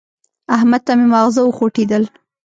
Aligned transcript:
احمد 0.55 0.81
ته 0.85 0.93
مې 0.97 1.05
ماغزه 1.13 1.41
وخوټېدل. 1.45 2.03